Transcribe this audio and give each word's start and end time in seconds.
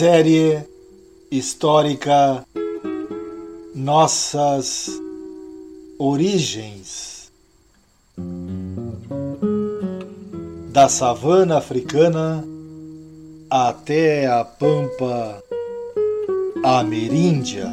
Série 0.00 0.66
histórica 1.30 2.42
Nossas 3.74 4.88
Origens 5.98 7.30
da 10.72 10.88
savana 10.88 11.58
africana 11.58 12.42
até 13.50 14.26
a 14.26 14.42
pampa 14.42 15.44
ameríndia. 16.64 17.68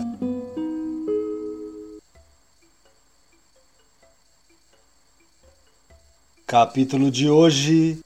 Capítulo 6.46 7.10
de 7.10 7.30
hoje: 7.30 8.02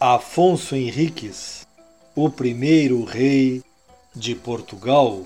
Afonso 0.00 0.74
Henriques 0.74 1.62
o 2.14 2.28
primeiro 2.28 3.04
rei 3.04 3.62
de 4.14 4.34
Portugal. 4.34 5.22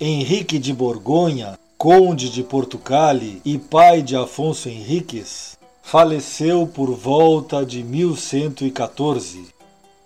Henrique 0.00 0.58
de 0.58 0.72
Borgonha, 0.72 1.58
conde 1.78 2.30
de 2.30 2.42
Portugal 2.42 3.16
e 3.44 3.58
pai 3.58 4.02
de 4.02 4.16
Afonso 4.16 4.68
Henriques, 4.68 5.56
faleceu 5.82 6.66
por 6.66 6.90
volta 6.94 7.64
de 7.64 7.84
1114. 7.84 9.46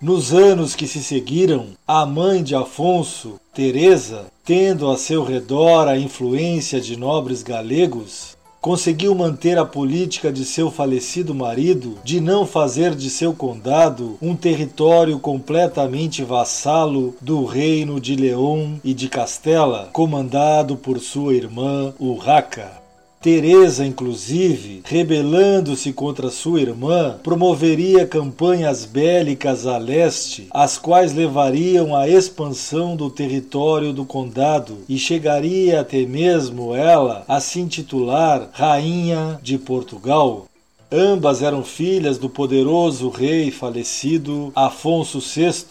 Nos 0.01 0.33
anos 0.33 0.77
que 0.77 0.87
se 0.87 1.03
seguiram, 1.03 1.69
a 1.87 2.07
mãe 2.07 2.43
de 2.43 2.55
Afonso, 2.55 3.41
Teresa, 3.53 4.27
tendo 4.45 4.91
a 4.91 4.97
seu 4.97 5.25
redor 5.25 5.89
a 5.89 5.99
influência 5.99 6.81
de 6.81 6.97
nobres 6.97 7.43
galegos, 7.43 8.38
conseguiu 8.61 9.14
manter 9.14 9.59
a 9.59 9.64
política 9.64 10.33
de 10.33 10.45
seu 10.45 10.70
falecido 10.70 11.34
marido 11.34 11.98
de 12.03 12.20
não 12.20 12.47
fazer 12.47 12.95
de 12.95 13.09
seu 13.09 13.33
condado 13.33 14.19
um 14.20 14.34
território 14.34 15.19
completamente 15.19 16.23
vassalo 16.23 17.15
do 17.20 17.45
reino 17.45 18.00
de 18.00 18.17
Leão 18.17 18.81
e 18.83 18.92
de 18.92 19.09
Castela, 19.09 19.89
comandado 19.92 20.77
por 20.77 20.98
sua 20.98 21.34
irmã 21.34 21.95
Urraca. 21.98 22.88
Teresa, 23.21 23.85
inclusive, 23.85 24.81
rebelando-se 24.85 25.93
contra 25.93 26.31
sua 26.31 26.61
irmã, 26.61 27.19
promoveria 27.21 28.07
campanhas 28.07 28.85
bélicas 28.85 29.67
a 29.67 29.77
leste, 29.77 30.47
as 30.53 30.79
quais 30.79 31.13
levariam 31.13 31.97
à 31.97 32.09
expansão 32.09 32.95
do 32.95 33.11
território 33.11 33.93
do 33.93 34.05
condado 34.05 34.79
e 34.89 34.97
chegaria 34.97 35.81
até 35.81 36.07
mesmo 36.07 36.77
ela 36.77 37.25
a 37.27 37.41
se 37.41 37.59
intitular 37.59 38.51
Rainha 38.53 39.41
de 39.43 39.59
Portugal. 39.59 40.47
Ambas 40.91 41.43
eram 41.43 41.65
filhas 41.65 42.19
do 42.19 42.31
poderoso 42.31 43.09
rei 43.09 43.51
falecido 43.51 44.53
Afonso 44.55 45.19
VI, 45.19 45.65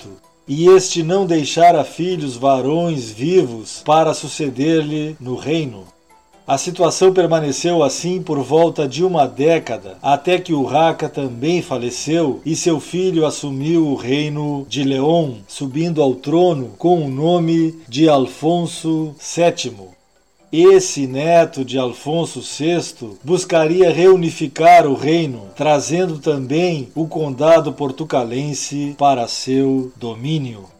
e 0.46 0.68
este 0.68 1.02
não 1.02 1.25
deixara 1.25 1.84
filhos 1.86 2.36
varões 2.36 3.09
vivos 3.09 3.81
para 3.86 4.13
suceder-lhe 4.13 5.16
no 5.19 5.36
reino. 5.36 5.86
A 6.47 6.58
situação 6.58 7.12
permaneceu 7.12 7.84
assim 7.84 8.22
por 8.22 8.40
volta 8.40 8.88
de 8.88 9.03
uma 9.03 9.28
década, 9.28 9.97
até 10.02 10.40
que 10.40 10.53
Urraca 10.53 11.09
também 11.09 11.62
faleceu 11.62 12.40
e 12.46 12.56
seu 12.56 12.80
filho 12.80 13.25
assumiu 13.25 13.85
o 13.85 13.96
reino 13.96 14.66
de 14.69 14.81
León, 14.81 15.40
subindo 15.46 16.02
ao 16.02 16.16
trono 16.16 16.72
com 16.78 17.06
o 17.06 17.09
nome 17.09 17.78
de 17.90 18.07
Alfonso 18.07 19.13
VII. 19.19 19.90
Esse 20.50 21.06
neto 21.06 21.66
de 21.66 21.78
Alfonso 21.78 22.40
VI 22.40 23.18
buscaria 23.22 23.91
reunificar 23.91 24.88
o 24.88 24.94
reino, 24.94 25.47
trazendo 25.53 26.18
também 26.18 26.88
o 26.96 27.06
condado 27.06 27.74
portucalense 27.74 28.96
para 28.97 29.28
seu 29.28 29.91
domínio. 29.97 30.76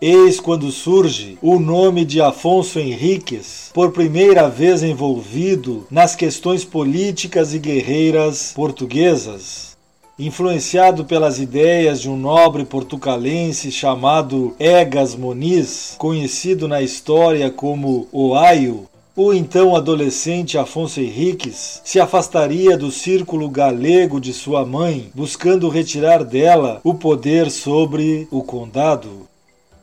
Eis 0.00 0.38
quando 0.38 0.70
surge 0.70 1.36
o 1.42 1.58
nome 1.58 2.04
de 2.04 2.20
Afonso 2.20 2.78
Henriques, 2.78 3.72
por 3.74 3.90
primeira 3.90 4.48
vez 4.48 4.84
envolvido 4.84 5.88
nas 5.90 6.14
questões 6.14 6.64
políticas 6.64 7.52
e 7.52 7.58
guerreiras 7.58 8.52
portuguesas. 8.54 9.76
Influenciado 10.16 11.04
pelas 11.04 11.40
ideias 11.40 12.00
de 12.00 12.08
um 12.08 12.16
nobre 12.16 12.64
portucalense 12.64 13.72
chamado 13.72 14.54
Egas 14.60 15.16
Moniz, 15.16 15.96
conhecido 15.98 16.68
na 16.68 16.80
história 16.80 17.50
como 17.50 18.06
Oaio, 18.12 18.86
o 19.16 19.34
então 19.34 19.74
adolescente 19.74 20.56
Afonso 20.56 21.00
Henriques 21.00 21.82
se 21.84 21.98
afastaria 21.98 22.76
do 22.76 22.92
círculo 22.92 23.50
galego 23.50 24.20
de 24.20 24.32
sua 24.32 24.64
mãe, 24.64 25.10
buscando 25.12 25.68
retirar 25.68 26.22
dela 26.22 26.80
o 26.84 26.94
poder 26.94 27.50
sobre 27.50 28.28
o 28.30 28.44
condado. 28.44 29.27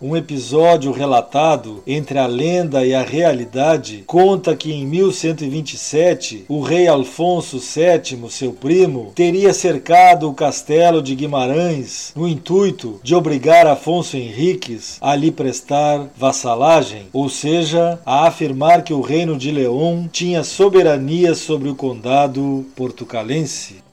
Um 0.02 0.16
episódio 0.16 0.92
relatado 0.92 1.82
entre 1.88 2.20
a 2.20 2.28
lenda 2.28 2.86
e 2.86 2.94
a 2.94 3.02
realidade 3.02 4.04
conta 4.06 4.54
que 4.54 4.74
em 4.74 4.86
1127 4.86 6.46
o 6.50 6.60
rei 6.60 6.86
Alfonso 6.86 7.60
VII, 7.60 8.30
seu 8.30 8.52
primo, 8.52 9.14
teria 9.16 9.54
cercado 9.54 10.30
o 10.30 10.34
castelo 10.34 11.02
de 11.02 11.16
Guimarães 11.16 12.12
no 12.14 12.28
intuito 12.28 13.00
de 13.02 13.16
obrigar 13.16 13.66
Afonso 13.66 14.18
Henriques 14.18 14.98
a 15.00 15.16
lhe 15.16 15.32
prestar 15.32 16.10
vassalagem, 16.18 17.08
ou 17.14 17.30
seja, 17.30 17.98
a 18.06 18.28
afirmar 18.28 18.84
que 18.84 18.94
o 18.94 19.00
reino 19.00 19.38
de 19.38 19.50
León 19.50 20.10
tinha 20.12 20.44
soberania 20.44 21.34
sobre 21.34 21.70
o 21.70 21.76
condado 21.76 22.66
portucalense. 22.76 23.85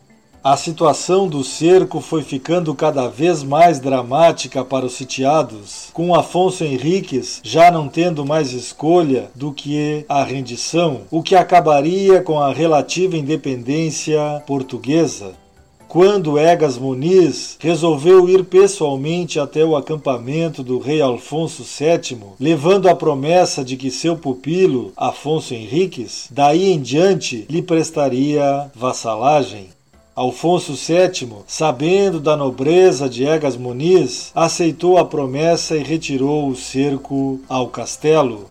A 0.45 0.57
situação 0.57 1.29
do 1.29 1.45
cerco 1.45 2.01
foi 2.01 2.25
ficando 2.25 2.75
cada 2.75 3.07
vez 3.07 3.45
mais 3.45 3.79
dramática 3.79 4.65
para 4.65 4.85
os 4.85 4.95
sitiados, 4.95 5.89
com 5.93 6.13
Afonso 6.13 6.65
Henriques 6.65 7.41
já 7.45 7.71
não 7.71 7.87
tendo 7.87 8.27
mais 8.27 8.53
escolha 8.53 9.31
do 9.37 9.53
que 9.53 10.05
a 10.09 10.25
rendição, 10.25 11.03
o 11.13 11.23
que 11.23 11.37
acabaria 11.37 12.21
com 12.23 12.41
a 12.41 12.53
relativa 12.53 13.17
independência 13.17 14.43
portuguesa 14.45 15.41
quando 15.87 16.39
Egas 16.39 16.79
Muniz 16.79 17.59
resolveu 17.61 18.27
ir 18.27 18.47
pessoalmente 18.47 19.39
até 19.39 19.63
o 19.63 19.77
acampamento 19.77 20.63
do 20.63 20.79
rei 20.79 21.03
Alfonso 21.03 21.63
VII, 21.65 22.19
levando 22.41 22.89
a 22.89 22.95
promessa 22.95 23.63
de 23.63 23.77
que 23.77 23.91
seu 23.91 24.17
pupilo, 24.17 24.91
Afonso 24.97 25.53
Henriques, 25.53 26.29
daí 26.31 26.73
em 26.73 26.81
diante 26.81 27.47
lhe 27.47 27.61
prestaria 27.61 28.71
vassalagem. 28.75 29.69
Alfonso 30.15 30.75
VII, 30.75 31.39
sabendo 31.47 32.21
da 32.21 32.37
nobreza 32.37 33.09
de 33.09 33.25
Egas 33.25 33.57
Muniz, 33.57 34.31
aceitou 34.35 34.99
a 34.99 35.07
promessa 35.07 35.75
e 35.75 35.83
retirou 35.83 36.49
o 36.49 36.55
cerco 36.55 37.41
ao 37.49 37.69
castelo. 37.69 38.51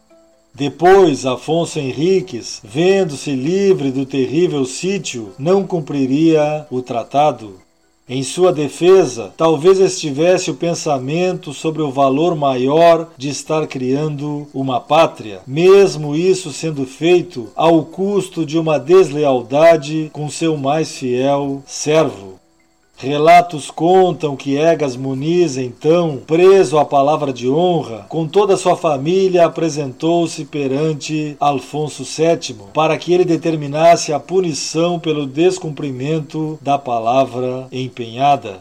Depois, 0.54 1.24
Afonso 1.24 1.78
Henriques, 1.78 2.60
vendo-se 2.64 3.36
livre 3.36 3.92
do 3.92 4.08
terrível 4.08 4.66
sítio, 4.66 5.34
não 5.38 5.66
cumpriria 5.66 6.66
o 6.72 6.82
tratado. 6.82 7.54
Em 8.14 8.24
sua 8.24 8.52
defesa, 8.52 9.34
talvez 9.38 9.80
estivesse 9.80 10.52
o 10.52 10.56
pensamento 10.56 11.54
sobre 11.54 11.82
o 11.82 11.90
valor 11.90 12.36
maior 12.36 13.08
de 13.18 13.30
estar 13.30 13.66
criando 13.68 14.50
uma 14.54 14.82
pátria, 14.82 15.40
mesmo 15.48 16.14
isso 16.14 16.52
sendo 16.52 16.86
feito 16.86 17.48
ao 17.56 17.86
custo 17.86 18.46
de 18.46 18.60
uma 18.60 18.78
deslealdade 18.78 20.10
com 20.12 20.30
seu 20.30 20.58
mais 20.58 20.98
fiel 20.98 21.64
servo. 21.66 22.41
Relatos 23.02 23.72
contam 23.72 24.36
que 24.36 24.60
Egas 24.60 24.96
Muniz, 24.96 25.58
então, 25.58 26.22
preso 26.28 26.78
à 26.78 26.86
palavra 26.86 27.34
de 27.34 27.50
honra, 27.50 28.06
com 28.08 28.28
toda 28.28 28.54
a 28.54 28.58
sua 28.58 28.78
família 28.78 29.44
apresentou-se 29.44 30.46
perante 30.46 31.36
Alfonso 31.40 32.04
VII 32.04 32.58
para 32.72 32.96
que 33.00 33.12
ele 33.12 33.26
determinasse 33.26 34.14
a 34.14 34.20
punição 34.20 35.00
pelo 35.00 35.26
descumprimento 35.26 36.60
da 36.62 36.78
palavra 36.78 37.68
empenhada. 37.72 38.60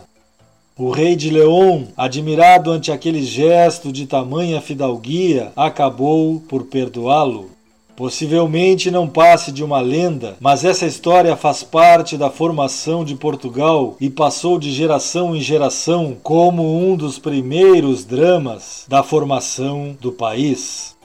O 0.74 0.88
rei 0.88 1.16
de 1.16 1.28
León, 1.28 1.88
admirado 1.94 2.70
ante 2.70 2.90
aquele 2.90 3.22
gesto 3.22 3.92
de 3.92 4.06
tamanha 4.06 4.58
fidalguia, 4.62 5.52
acabou 5.54 6.40
por 6.48 6.62
perdoá-lo. 6.62 7.50
Possivelmente 8.00 8.90
não 8.90 9.06
passe 9.06 9.52
de 9.52 9.62
uma 9.62 9.78
lenda, 9.78 10.34
mas 10.40 10.64
essa 10.64 10.86
história 10.86 11.36
faz 11.36 11.62
parte 11.62 12.16
da 12.16 12.30
formação 12.30 13.04
de 13.04 13.14
Portugal 13.14 13.94
e 14.00 14.08
passou 14.08 14.58
de 14.58 14.72
geração 14.72 15.36
em 15.36 15.40
geração 15.42 16.16
como 16.22 16.62
um 16.82 16.96
dos 16.96 17.18
primeiros 17.18 18.02
dramas 18.06 18.86
da 18.88 19.02
formação 19.02 19.94
do 20.00 20.10
país. 20.10 20.96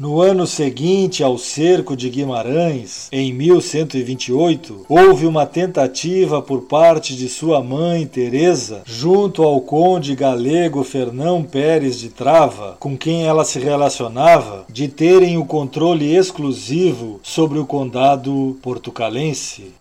No 0.00 0.22
ano 0.22 0.46
seguinte 0.46 1.22
ao 1.22 1.36
cerco 1.36 1.94
de 1.94 2.08
Guimarães, 2.08 3.06
em 3.12 3.34
1128, 3.34 4.86
houve 4.88 5.26
uma 5.26 5.44
tentativa 5.44 6.40
por 6.40 6.62
parte 6.62 7.14
de 7.14 7.28
sua 7.28 7.62
mãe 7.62 8.06
Teresa, 8.06 8.80
junto 8.86 9.42
ao 9.42 9.60
conde 9.60 10.14
galego 10.16 10.82
Fernão 10.84 11.42
Pérez 11.42 11.98
de 12.00 12.08
Trava, 12.08 12.78
com 12.80 12.96
quem 12.96 13.26
ela 13.26 13.44
se 13.44 13.58
relacionava, 13.58 14.64
de 14.70 14.88
terem 14.88 15.36
o 15.36 15.44
controle 15.44 16.16
exclusivo 16.16 17.20
sobre 17.22 17.58
o 17.58 17.66
condado 17.66 18.56
portucalense. 18.62 19.79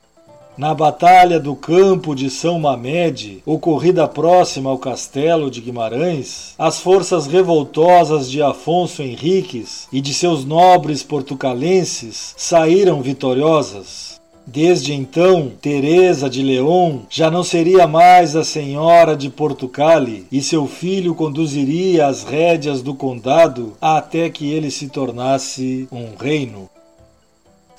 Na 0.59 0.73
Batalha 0.73 1.39
do 1.39 1.56
Campo 1.56 2.13
de 2.13 2.29
São 2.29 2.59
Mamede, 2.59 3.41
ocorrida 3.45 4.06
próxima 4.09 4.69
ao 4.69 4.77
castelo 4.77 5.50
de 5.50 5.61
Guimarães, 5.61 6.53
as 6.59 6.81
forças 6.81 7.27
revoltosas 7.27 8.29
de 8.29 8.41
Afonso 8.41 9.01
Henriques 9.01 9.88
e 9.89 10.01
de 10.01 10.13
seus 10.13 10.44
nobres 10.44 11.01
portucalenses 11.01 12.35
saíram 12.35 13.01
vitoriosas. 13.01 14.19
Desde 14.45 14.94
então, 14.94 15.50
Teresa 15.61 16.29
de 16.29 16.44
León 16.44 17.03
já 17.09 17.31
não 17.31 17.41
seria 17.41 17.88
mais 17.88 18.35
a 18.35 18.44
senhora 18.44 19.15
de 19.15 19.29
Portugal 19.29 20.05
e 20.29 20.41
seu 20.41 20.67
filho 20.67 21.15
conduziria 21.15 22.07
as 22.07 22.25
rédeas 22.25 22.81
do 22.81 22.94
condado 22.94 23.77
até 23.79 24.29
que 24.29 24.51
ele 24.51 24.69
se 24.69 24.89
tornasse 24.89 25.88
um 25.89 26.17
reino. 26.21 26.69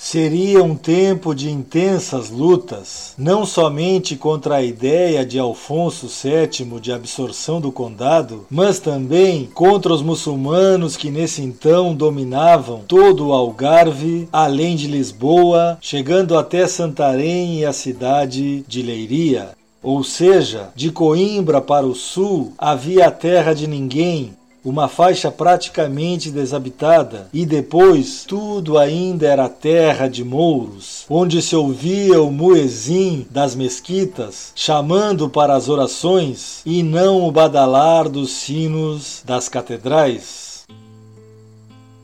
Seria 0.02 0.64
um 0.64 0.75
tempo 0.75 1.35
de 1.35 1.50
intensas 1.50 2.31
lutas, 2.31 3.12
não 3.19 3.44
somente 3.44 4.17
contra 4.17 4.56
a 4.56 4.62
ideia 4.62 5.26
de 5.26 5.38
Alfonso 5.38 6.06
VII 6.08 6.81
de 6.81 6.91
absorção 6.91 7.61
do 7.61 7.70
condado, 7.70 8.47
mas 8.50 8.79
também 8.81 9.44
contra 9.52 9.93
os 9.93 10.00
muçulmanos 10.00 10.97
que 10.97 11.11
nesse 11.11 11.43
então 11.43 11.94
dominavam 11.94 12.81
todo 12.88 13.29
o 13.29 13.35
Algarve, 13.35 14.26
além 14.32 14.75
de 14.75 14.87
Lisboa, 14.87 15.76
chegando 15.82 16.37
até 16.38 16.67
Santarém 16.67 17.58
e 17.58 17.67
a 17.67 17.73
cidade 17.75 18.64
de 18.67 18.81
Leiria. 18.81 19.50
Ou 19.82 20.02
seja, 20.02 20.70
de 20.75 20.91
Coimbra 20.91 21.61
para 21.61 21.87
o 21.87 21.94
sul 21.94 22.55
havia 22.56 23.06
a 23.06 23.11
terra 23.11 23.55
de 23.55 23.67
ninguém, 23.67 24.35
uma 24.65 24.89
faixa 24.89 25.31
praticamente 25.31 26.31
desabitada, 26.31 27.29
e 27.33 27.47
depois 27.47 28.25
tudo 28.27 28.79
ainda 28.79 29.27
era 29.27 29.49
terra 29.49 30.09
de 30.09 30.23
mouros, 30.23 31.05
onde 31.09 31.41
se 31.41 31.57
ouvia 31.57 32.23
o 32.23 32.31
muezim 32.31 33.27
das 33.31 33.55
mesquitas 33.55 34.53
chamando 34.55 35.29
para 35.29 35.55
as 35.55 35.69
orações 35.69 36.61
e 36.65 36.83
não 36.83 37.27
o 37.27 37.33
badalar 37.33 38.09
dos 38.09 38.31
sinos 38.33 39.23
das 39.25 39.49
catedrais. 39.49 40.67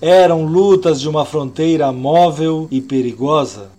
Eram 0.00 0.44
lutas 0.44 1.00
de 1.00 1.08
uma 1.08 1.24
fronteira 1.24 1.90
móvel 1.90 2.68
e 2.70 2.80
perigosa, 2.80 3.75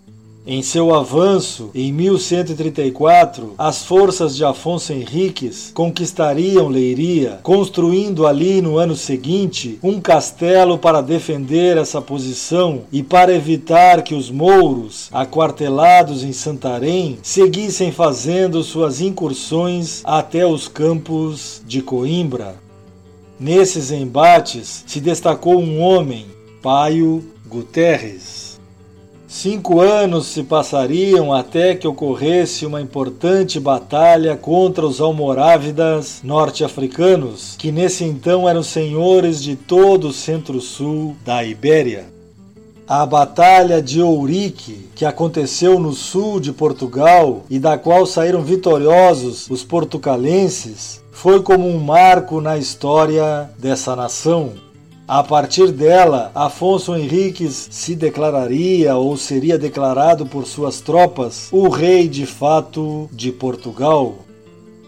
em 0.47 0.63
seu 0.63 0.95
avanço, 0.95 1.69
em 1.75 1.91
1134, 1.91 3.53
as 3.57 3.83
forças 3.83 4.33
de 4.33 4.45
Afonso 4.45 4.93
Henriques 4.93 5.71
conquistariam 5.73 6.69
Leiria, 6.69 7.41
construindo 7.43 8.25
ali 8.25 8.61
no 8.61 8.77
ano 8.77 8.95
seguinte 8.95 9.77
um 9.83 9.99
castelo 9.99 10.77
para 10.77 11.01
defender 11.01 11.75
essa 11.75 12.01
posição 12.01 12.83
e 12.93 13.03
para 13.03 13.35
evitar 13.35 14.03
que 14.03 14.15
os 14.15 14.31
mouros, 14.31 15.09
aquartelados 15.11 16.23
em 16.23 16.31
Santarém, 16.31 17.19
seguissem 17.21 17.91
fazendo 17.91 18.63
suas 18.63 19.01
incursões 19.01 20.01
até 20.05 20.47
os 20.47 20.69
campos 20.69 21.61
de 21.67 21.81
Coimbra. 21.81 22.55
Nesses 23.37 23.91
embates 23.91 24.85
se 24.87 25.01
destacou 25.01 25.59
um 25.59 25.81
homem, 25.81 26.25
Paio 26.61 27.21
Guterres. 27.45 28.46
Cinco 29.29 29.81
anos 29.81 30.27
se 30.27 30.41
passariam 30.41 31.33
até 31.33 31.75
que 31.75 31.85
ocorresse 31.85 32.65
uma 32.65 32.81
importante 32.81 33.59
batalha 33.59 34.37
contra 34.37 34.87
os 34.87 35.01
almorávidas 35.01 36.21
norte-africanos, 36.23 37.53
que 37.57 37.69
nesse 37.69 38.05
então 38.05 38.47
eram 38.47 38.63
senhores 38.63 39.43
de 39.43 39.57
todo 39.57 40.07
o 40.07 40.13
centro-sul 40.13 41.13
da 41.25 41.43
Ibéria. 41.43 42.05
A 42.87 43.05
Batalha 43.05 43.81
de 43.81 44.01
Ourique, 44.01 44.87
que 44.95 45.03
aconteceu 45.03 45.77
no 45.77 45.91
sul 45.91 46.39
de 46.39 46.53
Portugal 46.53 47.43
e 47.49 47.59
da 47.59 47.77
qual 47.77 48.05
saíram 48.05 48.43
vitoriosos 48.43 49.45
os 49.49 49.61
portucalenses, 49.61 51.03
foi 51.11 51.43
como 51.43 51.67
um 51.67 51.79
marco 51.79 52.39
na 52.39 52.57
história 52.57 53.49
dessa 53.59 53.93
nação. 53.93 54.53
A 55.07 55.23
partir 55.23 55.71
dela, 55.71 56.33
Afonso 56.35 56.93
Henriques 56.93 57.69
se 57.71 57.95
declararia 57.95 58.93
ou 58.97 59.15
seria 59.15 59.57
declarado 59.57 60.25
por 60.25 60.45
suas 60.45 60.81
tropas 60.81 61.47
o 61.49 61.69
rei 61.69 62.09
de 62.09 62.25
fato 62.25 63.09
de 63.13 63.31
Portugal. 63.31 64.26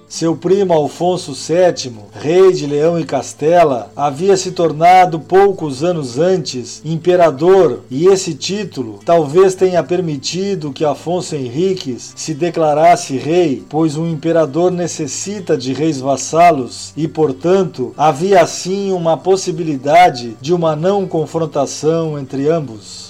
Seu 0.10 0.36
primo 0.36 0.74
Alfonso 0.74 1.34
VII, 1.34 1.94
rei 2.12 2.52
de 2.52 2.66
Leão 2.66 3.00
e 3.00 3.06
Castela, 3.06 3.92
havia 3.96 4.36
se 4.36 4.50
tornado 4.54 5.20
poucos 5.20 5.84
anos 5.84 6.18
antes 6.18 6.82
imperador, 6.84 7.82
e 7.92 8.08
esse 8.08 8.34
título 8.34 9.00
talvez 9.06 9.54
tenha 9.54 9.84
permitido 9.84 10.74
que 10.74 10.84
Afonso 10.84 11.36
Henriques 11.36 12.12
se 12.16 12.34
declarasse 12.34 13.18
rei, 13.18 13.64
pois 13.70 13.98
um 13.98 14.10
imperador 14.10 14.72
necessita 14.72 15.56
de 15.56 15.74
reis 15.74 16.00
vassalos 16.00 16.92
e, 16.98 17.08
portanto, 17.08 17.94
havia 17.96 18.42
assim 18.42 18.92
uma 18.92 19.16
possibilidade 19.16 20.36
de 20.42 20.56
uma 20.56 20.76
não 20.76 21.08
confrontação 21.08 22.18
entre 22.18 22.50
ambos. 22.50 23.09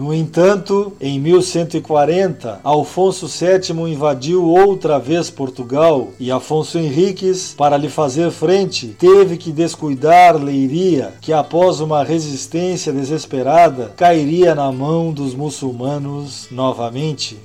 No 0.00 0.14
entanto, 0.14 0.94
em 0.98 1.20
1140, 1.20 2.60
Alfonso 2.64 3.26
VII 3.26 3.92
invadiu 3.92 4.48
outra 4.48 4.98
vez 4.98 5.28
Portugal 5.28 6.08
e 6.18 6.30
Afonso 6.30 6.78
Henriques, 6.78 7.54
para 7.54 7.76
lhe 7.76 7.90
fazer 7.90 8.30
frente, 8.30 8.96
teve 8.98 9.36
que 9.36 9.52
descuidar 9.52 10.42
Leiria, 10.42 11.12
que 11.20 11.34
após 11.34 11.80
uma 11.80 12.02
resistência 12.02 12.94
desesperada 12.94 13.92
cairia 13.94 14.54
na 14.54 14.72
mão 14.72 15.12
dos 15.12 15.34
muçulmanos 15.34 16.48
novamente. 16.50 17.36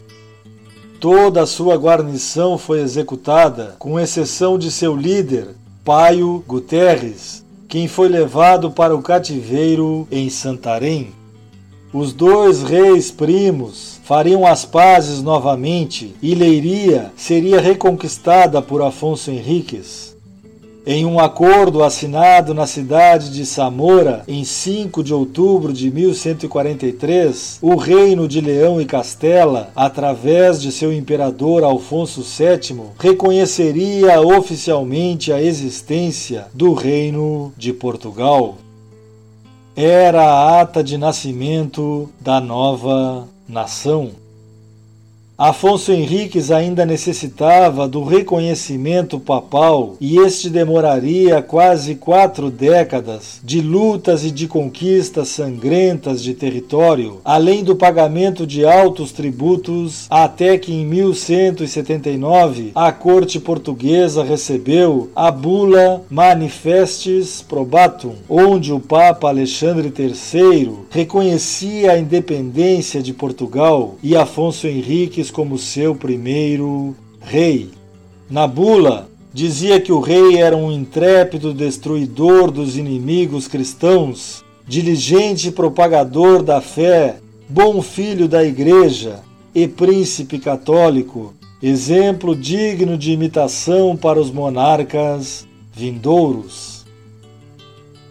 Toda 1.02 1.42
a 1.42 1.46
sua 1.46 1.76
guarnição 1.76 2.58
foi 2.58 2.80
executada, 2.80 3.76
com 3.78 4.00
exceção 4.00 4.58
de 4.58 4.72
seu 4.72 4.96
líder, 4.96 5.50
Paio 5.84 6.42
Guterres, 6.48 7.44
quem 7.68 7.90
foi 7.90 8.08
levado 8.08 8.72
para 8.72 8.96
o 8.96 9.02
cativeiro 9.02 10.08
em 10.10 10.30
Santarém. 10.30 11.25
Os 11.98 12.12
dois 12.12 12.62
reis 12.62 13.10
primos 13.10 14.02
fariam 14.04 14.46
as 14.46 14.66
pazes 14.66 15.22
novamente 15.22 16.14
e 16.22 16.36
Leiria 16.36 17.14
seria 17.16 17.62
reconquistada 17.62 18.62
por 18.62 18.82
Afonso 18.82 19.32
Henriques. 19.32 20.14
Em 20.86 21.06
um 21.06 21.22
acordo 21.22 21.82
assinado 21.82 22.54
na 22.54 22.68
cidade 22.68 23.32
de 23.32 23.46
Samora 23.46 24.26
em 24.28 24.44
5 24.44 25.02
de 25.02 25.14
outubro 25.14 25.72
de 25.72 25.90
1143, 25.90 27.60
o 27.62 27.76
reino 27.76 28.28
de 28.28 28.42
Leão 28.42 28.82
e 28.82 28.86
Castela, 28.86 29.70
através 29.74 30.62
de 30.62 30.74
seu 30.74 30.92
imperador 30.92 31.64
Alfonso 31.64 32.22
VII, 32.24 32.88
reconheceria 33.00 34.20
oficialmente 34.20 35.32
a 35.32 35.42
existência 35.42 36.48
do 36.54 36.74
reino 36.74 37.54
de 37.58 37.72
Portugal 37.72 38.58
era 39.76 40.24
a 40.24 40.62
ata 40.62 40.84
de 40.84 40.98
nascimento 40.98 42.10
da 42.20 42.40
nova 42.40 43.28
nação. 43.48 44.12
Afonso 45.38 45.92
Henriques 45.92 46.50
ainda 46.50 46.86
necessitava 46.86 47.90
do 47.90 48.06
reconhecimento 48.06 49.20
papal 49.20 49.98
e 50.00 50.18
este 50.18 50.50
demoraria 50.50 51.42
quase 51.42 51.96
quatro 51.96 52.50
décadas 52.50 53.42
de 53.44 53.60
lutas 53.60 54.24
e 54.24 54.32
de 54.32 54.48
conquistas 54.48 55.28
sangrentas 55.28 56.24
de 56.24 56.34
território, 56.34 57.20
além 57.26 57.66
do 57.66 57.76
pagamento 57.76 58.48
de 58.48 58.66
altos 58.66 59.12
tributos, 59.12 60.08
até 60.10 60.58
que 60.58 60.72
em 60.72 60.86
1179 60.86 62.72
a 62.74 62.94
corte 62.94 63.38
portuguesa 63.38 64.24
recebeu 64.24 65.10
a 65.14 65.30
bula 65.30 66.02
Manifestis 66.10 67.42
Probatum, 67.42 68.14
onde 68.30 68.72
o 68.72 68.80
Papa 68.80 69.28
Alexandre 69.28 69.94
III 69.94 70.72
reconhecia 70.90 71.92
a 71.92 72.00
independência 72.00 73.04
de 73.04 73.12
Portugal 73.12 73.96
e 74.02 74.16
Afonso 74.16 74.66
Henriques 74.66 75.25
como 75.32 75.58
seu 75.58 75.96
primeiro 75.96 76.96
rei. 77.22 77.70
Na 78.30 78.48
bula, 78.48 79.10
dizia 79.34 79.80
que 79.80 79.92
o 79.92 80.00
rei 80.00 80.38
era 80.38 80.56
um 80.56 80.72
intrépido 80.72 81.54
destruidor 81.54 82.52
dos 82.52 82.78
inimigos 82.78 83.48
cristãos 83.48 84.46
diligente 84.68 85.52
propagador 85.52 86.42
da 86.42 86.60
fé, 86.60 87.18
bom 87.48 87.82
filho 87.82 88.28
da 88.28 88.44
Igreja 88.44 89.20
e 89.54 89.68
príncipe 89.68 90.40
católico, 90.40 91.34
exemplo 91.62 92.36
digno 92.36 92.98
de 92.98 93.12
imitação 93.12 93.96
para 93.96 94.20
os 94.20 94.32
monarcas 94.32 95.48
vindouros. 95.72 96.75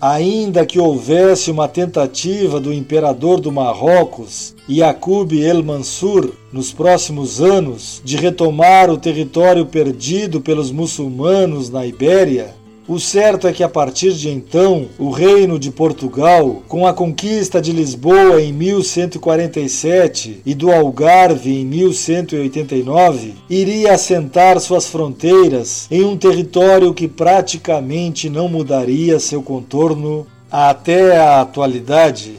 Ainda 0.06 0.66
que 0.66 0.78
houvesse 0.78 1.50
uma 1.50 1.66
tentativa 1.66 2.60
do 2.60 2.74
imperador 2.74 3.40
do 3.40 3.50
Marrocos, 3.50 4.54
Yaqub 4.68 5.32
el-Mansur, 5.32 6.34
nos 6.52 6.70
próximos 6.74 7.40
anos, 7.40 8.02
de 8.04 8.18
retomar 8.18 8.90
o 8.90 8.98
território 8.98 9.64
perdido 9.64 10.42
pelos 10.42 10.70
muçulmanos 10.70 11.70
na 11.70 11.86
Ibéria, 11.86 12.54
o 12.86 13.00
certo 13.00 13.48
é 13.48 13.52
que 13.52 13.62
a 13.62 13.68
partir 13.68 14.12
de 14.12 14.28
então, 14.28 14.88
o 14.98 15.10
Reino 15.10 15.58
de 15.58 15.70
Portugal, 15.70 16.62
com 16.68 16.86
a 16.86 16.92
conquista 16.92 17.60
de 17.60 17.72
Lisboa 17.72 18.42
em 18.42 18.52
1147 18.52 20.42
e 20.44 20.54
do 20.54 20.70
Algarve 20.70 21.60
em 21.60 21.64
1189, 21.64 23.34
iria 23.48 23.94
assentar 23.94 24.60
suas 24.60 24.86
fronteiras 24.86 25.86
em 25.90 26.04
um 26.04 26.16
território 26.16 26.92
que 26.92 27.08
praticamente 27.08 28.28
não 28.28 28.48
mudaria 28.48 29.18
seu 29.18 29.42
contorno 29.42 30.26
até 30.50 31.16
a 31.16 31.40
atualidade. 31.40 32.34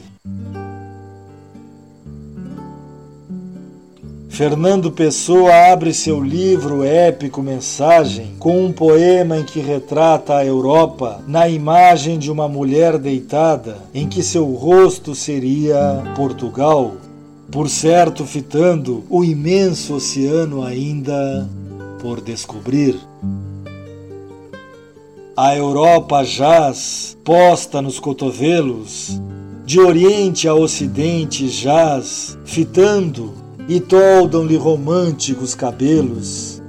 Fernando 4.35 4.91
Pessoa 4.91 5.71
abre 5.71 5.93
seu 5.93 6.21
livro 6.21 6.83
épico 6.83 7.41
Mensagem 7.41 8.33
com 8.37 8.65
um 8.65 8.73
poema 8.73 9.37
em 9.37 9.45
que 9.45 9.61
retrata 9.61 10.35
a 10.35 10.45
Europa 10.45 11.23
na 11.25 11.47
imagem 11.47 12.19
de 12.19 12.29
uma 12.29 12.45
mulher 12.45 12.97
deitada, 12.97 13.77
em 13.93 14.09
que 14.09 14.21
seu 14.21 14.43
rosto 14.47 15.15
seria 15.15 16.03
Portugal, 16.17 16.95
por 17.49 17.69
certo 17.69 18.25
fitando 18.25 19.05
o 19.09 19.23
imenso 19.23 19.95
oceano 19.95 20.65
ainda 20.65 21.49
por 22.01 22.19
descobrir. 22.19 22.99
A 25.37 25.55
Europa 25.55 26.25
jaz, 26.25 27.17
posta 27.23 27.81
nos 27.81 28.01
cotovelos, 28.01 29.17
de 29.65 29.79
oriente 29.79 30.45
a 30.45 30.53
ocidente 30.53 31.47
jaz, 31.47 32.37
fitando 32.43 33.44
e 33.67 33.79
toldam-lhe 33.79 34.57
românticos 34.57 35.55
cabelos. 35.55 36.61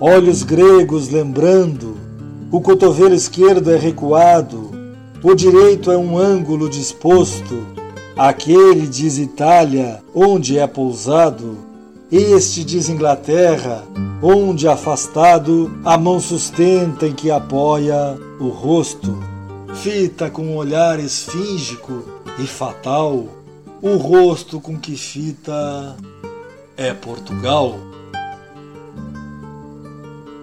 Olhos 0.00 0.42
gregos 0.42 1.08
lembrando, 1.08 1.96
o 2.50 2.60
cotovelo 2.60 3.14
esquerdo 3.14 3.70
é 3.70 3.76
recuado, 3.76 4.70
o 5.22 5.34
direito 5.34 5.90
é 5.90 5.96
um 5.96 6.18
ângulo 6.18 6.68
disposto, 6.68 7.66
aquele 8.16 8.86
diz 8.86 9.18
Itália, 9.18 10.02
onde 10.14 10.58
é 10.58 10.66
pousado, 10.66 11.56
este 12.10 12.64
diz 12.64 12.88
Inglaterra, 12.88 13.84
onde 14.22 14.68
afastado 14.68 15.70
a 15.84 15.96
mão 15.96 16.20
sustenta 16.20 17.06
em 17.06 17.12
que 17.12 17.30
apoia 17.30 18.18
o 18.38 18.48
rosto. 18.48 19.18
Fita 19.74 20.28
com 20.28 20.42
um 20.42 20.56
olhar 20.56 21.00
esfíngico 21.00 22.02
e 22.38 22.46
fatal, 22.46 23.24
o 23.82 23.96
rosto 23.96 24.60
com 24.60 24.78
que 24.78 24.96
fita 24.96 25.96
é 26.76 26.94
Portugal. 26.94 27.76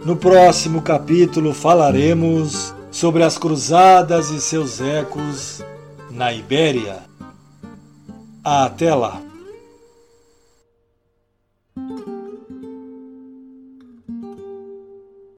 No 0.06 0.18
próximo 0.18 0.82
capítulo 0.82 1.54
falaremos 1.54 2.76
sobre 2.92 3.24
as 3.24 3.38
cruzadas 3.38 4.30
e 4.30 4.42
seus 4.42 4.82
ecos 4.82 5.64
na 6.12 6.34
Ibéria. 6.34 7.04
Até 8.44 8.94
lá! 8.94 9.29